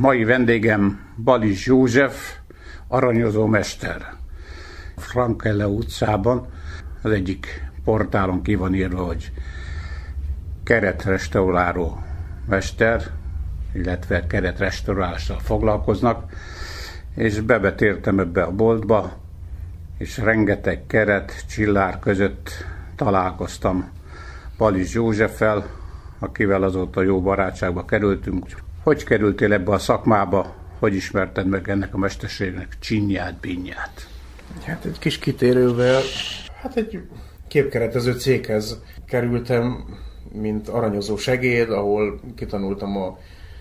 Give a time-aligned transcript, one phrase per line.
[0.00, 2.36] Mai vendégem Balis József,
[2.88, 4.14] aranyozó mester.
[4.96, 6.46] Frankelle utcában
[7.02, 9.32] az egyik portálon ki van írva, hogy
[10.64, 12.02] keretrestauráló
[12.48, 13.02] mester,
[13.72, 16.32] illetve keretrestaurálással foglalkoznak,
[17.14, 19.12] és bebetértem ebbe a boltba,
[19.98, 22.50] és rengeteg keret, csillár között
[22.96, 23.90] találkoztam
[24.56, 25.66] Palis Józseffel,
[26.18, 28.46] akivel azóta jó barátságba kerültünk.
[28.84, 34.08] Hogy kerültél ebbe a szakmába, hogy ismerted meg ennek a mesterségnek csinyát, binyát?
[34.64, 36.00] Hát egy kis kitérővel,
[36.62, 37.00] hát egy
[37.48, 39.84] képkeretező céghez kerültem,
[40.32, 43.18] mint aranyozó segéd, ahol kitanultam a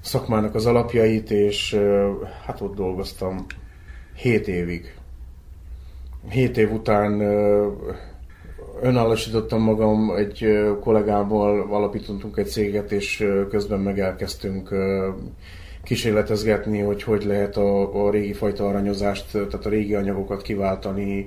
[0.00, 1.78] szakmának az alapjait, és
[2.46, 3.46] hát ott dolgoztam
[4.14, 4.94] 7 évig.
[6.28, 7.22] 7 év után
[8.80, 10.46] önállósítottam magam, egy
[10.80, 14.74] kollégámmal alapítottunk egy céget, és közben meg elkezdtünk
[15.82, 21.26] kísérletezgetni, hogy hogy lehet a, a régi fajta aranyozást, tehát a régi anyagokat kiváltani,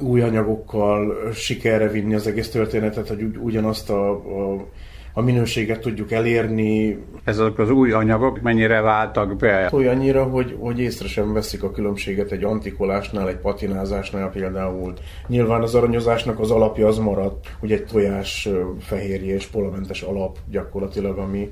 [0.00, 4.66] új anyagokkal sikerre vinni az egész történetet, hogy ugyanazt a, a
[5.12, 6.98] a minőséget tudjuk elérni.
[7.24, 9.68] Ezek az új anyagok mennyire váltak be?
[9.72, 14.92] Olyannyira, hogy, hogy észre sem veszik a különbséget egy antikolásnál, egy patinázásnál például.
[15.26, 18.48] Nyilván az aranyozásnak az alapja az maradt, ugye egy tojás
[18.80, 21.50] fehérje és polamentes alap gyakorlatilag, ami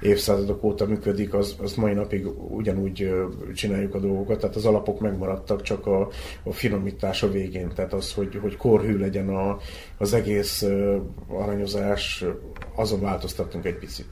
[0.00, 3.12] évszázadok óta működik, az, az mai napig ugyanúgy
[3.54, 6.08] csináljuk a dolgokat, tehát az alapok megmaradtak, csak a,
[6.42, 9.58] a finomítás a végén, tehát az, hogy, hogy korhű legyen a,
[9.98, 10.66] az egész
[11.28, 12.24] aranyozás,
[12.74, 14.06] azon változtattunk egy picit.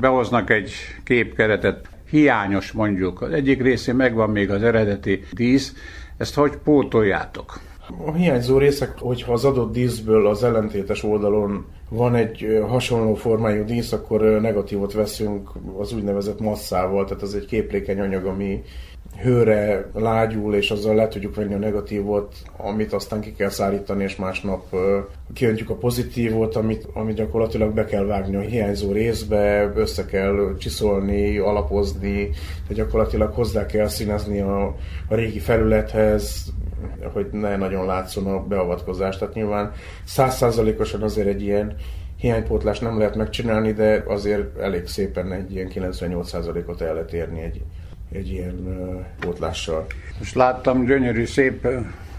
[0.00, 0.72] Behoznak egy
[1.04, 5.74] képkeretet, hiányos mondjuk, az egyik részén megvan még az eredeti dísz,
[6.16, 7.60] ezt hogy pótoljátok?
[8.04, 13.92] A hiányzó részek, hogyha az adott díszből az ellentétes oldalon van egy hasonló formájú dísz,
[13.92, 18.62] akkor negatívot veszünk az úgynevezett masszával, tehát az egy képlékeny anyag, ami
[19.22, 24.16] hőre lágyul, és azzal le tudjuk venni a negatívot, amit aztán ki kell szállítani, és
[24.16, 24.76] másnap
[25.34, 31.38] kiöntjük a pozitívot, amit, amit gyakorlatilag be kell vágni a hiányzó részbe, össze kell csiszolni,
[31.38, 32.30] alapozni,
[32.68, 34.64] de gyakorlatilag hozzá kell színezni a,
[35.08, 36.52] a régi felülethez,
[37.12, 39.18] hogy ne nagyon látszon a beavatkozás.
[39.18, 39.72] Tehát nyilván
[40.04, 41.74] százszázalékosan azért egy ilyen
[42.16, 47.62] hiánypótlást nem lehet megcsinálni, de azért elég szépen egy ilyen 98%-ot el lehet érni egy,
[48.12, 49.86] egy ilyen uh, pótlással.
[50.18, 51.66] Most láttam gyönyörű, szép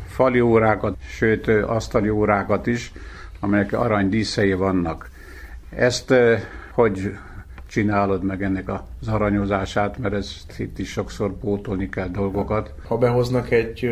[0.08, 2.92] fali órákat, sőt asztali órákat is,
[3.40, 5.10] amelyek aranydíszei vannak.
[5.70, 6.14] Ezt
[6.72, 7.18] hogy
[7.76, 12.74] csinálod meg ennek az aranyozását, mert ez itt is sokszor pótolni kell dolgokat.
[12.88, 13.90] Ha behoznak egy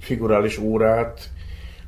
[0.00, 1.30] figurális órát,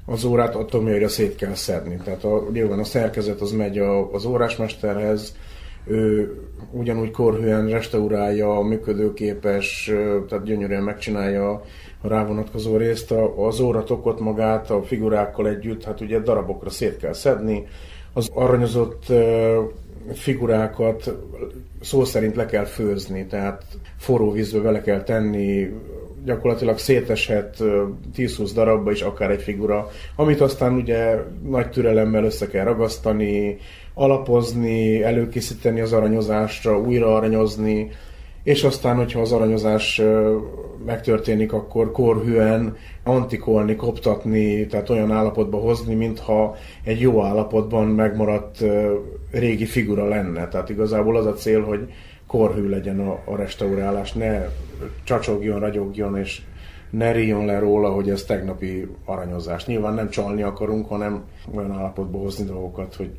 [0.06, 1.96] az órát atomjaira szét kell szedni.
[2.04, 5.36] Tehát a, nyilván a szerkezet az megy a, az órásmesterhez,
[5.86, 6.34] ő
[6.70, 9.92] ugyanúgy korhűen restaurálja, működőképes,
[10.28, 11.50] tehát gyönyörűen megcsinálja
[12.00, 17.66] a rávonatkozó részt, az óratokot magát a figurákkal együtt, hát ugye darabokra szét kell szedni,
[18.12, 19.12] az aranyozott
[20.12, 21.14] figurákat
[21.80, 23.62] szó szerint le kell főzni, tehát
[23.98, 25.68] forró vízbe vele kell tenni,
[26.24, 27.56] gyakorlatilag széteshet
[28.16, 31.16] 10-20 darabba is akár egy figura, amit aztán ugye
[31.48, 33.56] nagy türelemmel össze kell ragasztani,
[33.94, 37.90] alapozni, előkészíteni az aranyozásra, újra aranyozni,
[38.44, 40.02] és aztán, hogyha az aranyozás
[40.86, 48.64] megtörténik, akkor korhűen antikolni, koptatni, tehát olyan állapotba hozni, mintha egy jó állapotban megmaradt
[49.30, 50.48] régi figura lenne.
[50.48, 51.92] Tehát igazából az a cél, hogy
[52.26, 54.48] korhű legyen a, restaurálás, ne
[55.04, 56.42] csacsogjon, ragyogjon, és
[56.90, 59.66] ne ríjon le róla, hogy ez tegnapi aranyozás.
[59.66, 61.24] Nyilván nem csalni akarunk, hanem
[61.54, 63.10] olyan állapotba hozni dolgokat, hogy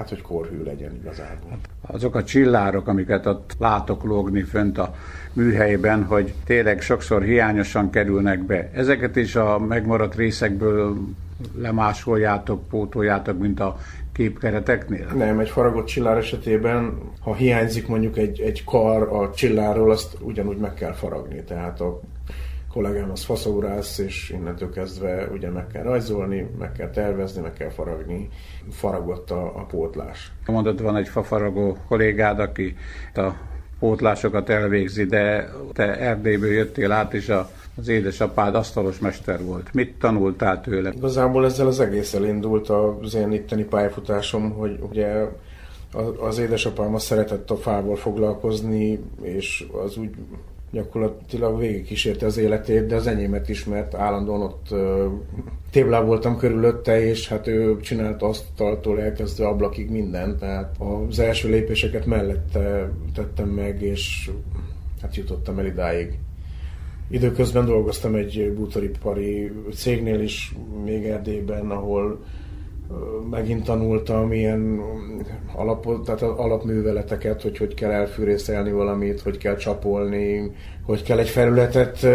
[0.00, 1.58] hát hogy korhű legyen igazából.
[1.86, 4.94] Azok a csillárok, amiket ott látok lógni fönt a
[5.32, 8.70] műhelyben, hogy tényleg sokszor hiányosan kerülnek be.
[8.74, 10.96] Ezeket is a megmaradt részekből
[11.56, 13.78] lemásoljátok, pótoljátok, mint a
[14.12, 15.06] képkereteknél?
[15.14, 20.56] Nem, egy faragott csillár esetében, ha hiányzik mondjuk egy, egy kar a csillárról, azt ugyanúgy
[20.56, 21.42] meg kell faragni.
[21.42, 22.00] Tehát a
[22.72, 27.70] kollégám az faszórász, és innentől kezdve ugye meg kell rajzolni, meg kell tervezni, meg kell
[27.70, 28.28] faragni.
[28.70, 30.32] Faragott a, a pótlás.
[30.46, 32.76] Mondod, van egy fafaragó kollégád, aki
[33.14, 33.30] a
[33.78, 39.72] pótlásokat elvégzi, de te Erdélyből jöttél át, és a, az édesapád asztalos mester volt.
[39.72, 40.92] Mit tanultál tőle?
[40.96, 45.24] Igazából ezzel az egész elindult az én itteni pályafutásom, hogy ugye
[46.20, 50.10] az édesapám azt szeretett a fával foglalkozni, és az úgy
[50.72, 54.74] gyakorlatilag végig kísérte az életét, de az enyémet is, mert állandóan ott
[55.70, 60.76] téblá voltam körülötte, és hát ő csinált asztaltól elkezdve ablakig mindent, tehát
[61.08, 64.30] az első lépéseket mellette tettem meg, és
[65.02, 66.18] hát jutottam el idáig.
[67.08, 72.24] Időközben dolgoztam egy bútoripari cégnél is, még Erdélyben, ahol
[73.30, 74.80] megint tanultam ilyen
[75.54, 80.52] alapot, tehát alapműveleteket, hogy hogy kell elfűrészelni valamit, hogy kell csapolni,
[80.82, 82.06] hogy kell egy felületet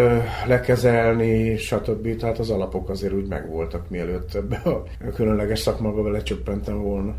[0.47, 2.15] lekezelni, stb.
[2.15, 7.15] Tehát az alapok azért úgy megvoltak, mielőtt ebbe a különleges szakmába belecsöppentem volna.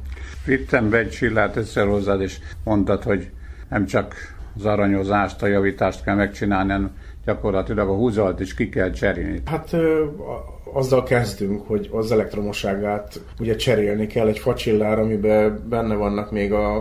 [0.47, 3.31] Vittem be egy csillát egyszer hozzád, és mondtad, hogy
[3.71, 4.15] nem csak
[4.57, 9.43] az aranyozást, a javítást kell megcsinálni, hanem gyakorlatilag a húzalt is ki kell cserélni.
[9.45, 9.77] Hát
[10.73, 16.77] azzal kezdünk, hogy az elektromosságát ugye cserélni kell egy facsillár, amiben benne vannak még a,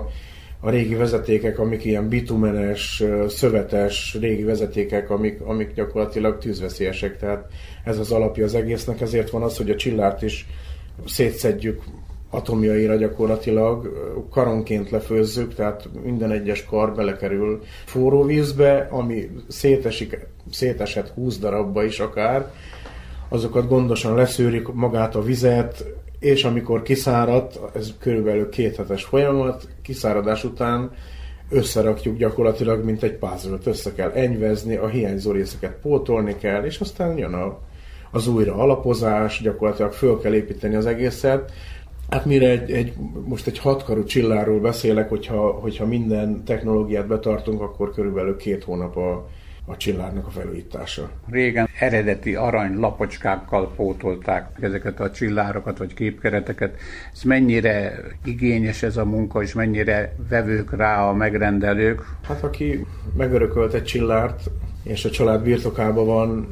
[0.60, 7.48] a régi vezetékek, amik ilyen bitumenes, szövetes régi vezetékek, amik, amik gyakorlatilag tűzveszélyesek, tehát
[7.84, 10.48] ez az alapja az egésznek, ezért van az, hogy a csillárt is
[11.06, 11.84] szétszedjük
[12.30, 13.90] atomjaira gyakorlatilag
[14.32, 20.20] karonként lefőzzük, tehát minden egyes kar belekerül forró vízbe, ami szétesik,
[20.52, 22.52] szétesett 20 darabba is akár,
[23.30, 25.86] azokat gondosan leszűrik magát a vizet,
[26.20, 30.92] és amikor kiszáradt, ez körülbelül két hetes folyamat, kiszáradás után
[31.50, 37.18] összerakjuk gyakorlatilag, mint egy puzzle össze kell enyvezni, a hiányzó részeket pótolni kell, és aztán
[37.18, 37.60] jön a,
[38.12, 41.52] az újra alapozás, gyakorlatilag föl kell építeni az egészet,
[42.10, 42.94] Hát mire egy, egy,
[43.26, 49.28] most egy hatkarú csilláról beszélek, hogyha, hogyha minden technológiát betartunk, akkor körülbelül két hónap a,
[49.66, 51.10] a csillárnak a felújítása.
[51.30, 56.78] Régen eredeti arany lapocskákkal pótolták ezeket a csillárokat vagy képkereteket.
[57.14, 62.02] Ez mennyire igényes ez a munka, és mennyire vevők rá a megrendelők?
[62.24, 62.86] Hát aki
[63.18, 64.50] megörökölt egy csillárt,
[64.84, 66.48] és a család birtokában van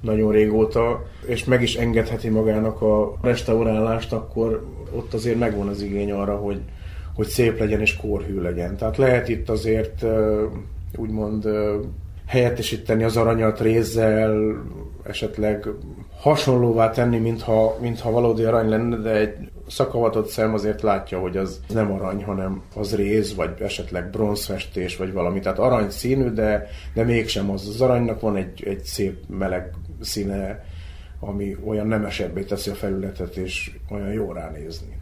[0.00, 6.12] nagyon régóta, és meg is engedheti magának a restaurálást, akkor ott azért megvan az igény
[6.12, 6.60] arra, hogy,
[7.14, 8.76] hogy szép legyen és kórhű legyen.
[8.76, 10.04] Tehát lehet itt azért
[10.96, 11.48] úgymond
[12.26, 14.62] helyettesíteni az aranyat rézzel,
[15.02, 15.68] esetleg
[16.18, 21.60] hasonlóvá tenni, mintha, mintha valódi arany lenne, de egy szakavatott szem azért látja, hogy az
[21.68, 25.40] nem arany, hanem az réz, vagy esetleg bronzfestés, vagy valami.
[25.40, 27.68] Tehát arany színű, de, de mégsem az.
[27.68, 30.64] Az aranynak van egy, egy szép meleg színe,
[31.20, 34.98] ami olyan nemesebbé teszi a felületet, és olyan jó ránézni.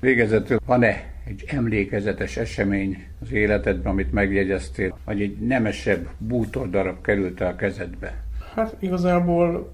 [0.00, 7.56] Végezetül van-e egy emlékezetes esemény az életedben, amit megjegyeztél, vagy egy nemesebb bútordarab került a
[7.56, 8.24] kezedbe?
[8.54, 9.72] Hát igazából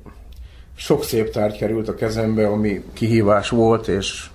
[0.74, 4.26] sok szép tárgy került a kezembe, ami kihívás volt, és,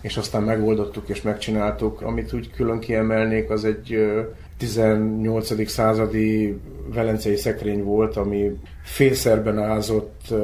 [0.00, 2.00] és aztán megoldottuk és megcsináltuk.
[2.00, 4.12] Amit úgy külön kiemelnék, az egy
[4.56, 5.68] 18.
[5.68, 6.60] századi
[6.94, 8.50] velencei szekrény volt, ami
[8.82, 10.34] félszerben ázott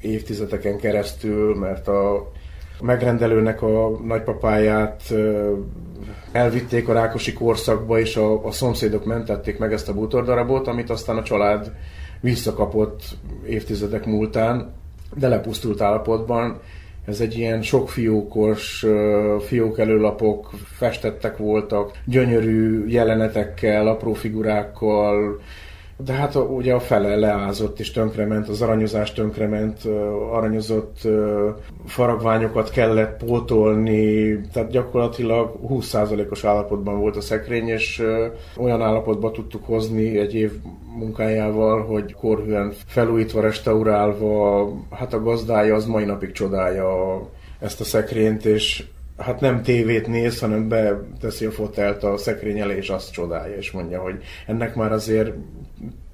[0.00, 2.32] évtizedeken keresztül, mert a
[2.80, 5.02] megrendelőnek a nagypapáját
[6.32, 11.16] elvitték a Rákosi korszakba, és a, a szomszédok mentették meg ezt a bútordarabot, amit aztán
[11.16, 11.72] a család
[12.20, 13.02] visszakapott
[13.46, 14.72] évtizedek múltán,
[15.14, 16.60] de lepusztult állapotban.
[17.06, 18.86] Ez egy ilyen sok fiókos,
[19.40, 25.40] fiók előlapok festettek voltak, gyönyörű jelenetekkel, apró figurákkal,
[25.96, 29.84] de hát ugye a fele leázott és tönkrement, az aranyozás tönkrement,
[30.32, 31.08] aranyozott
[31.86, 38.02] faragványokat kellett pótolni, tehát gyakorlatilag 20%-os állapotban volt a szekrény, és
[38.56, 40.52] olyan állapotba tudtuk hozni egy év
[40.98, 47.20] munkájával, hogy korhűen felújítva, restaurálva, hát a gazdája az mai napig csodálja
[47.60, 48.84] ezt a szekrényt, és
[49.16, 53.70] hát nem tévét néz, hanem beteszi a fotelt a szekrény elé, és azt csodálja, és
[53.70, 55.34] mondja, hogy ennek már azért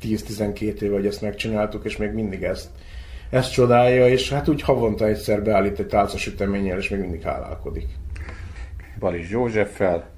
[0.03, 2.69] 10-12 éve, hogy ezt megcsináltuk, és még mindig ezt,
[3.31, 7.87] ezt csodálja, és hát úgy havonta egyszer beállít egy tálcasüteménnyel, és még mindig hálálkodik.
[8.99, 10.11] Balis Józseffel,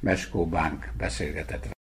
[0.00, 1.66] Meskó Bánk beszélgetett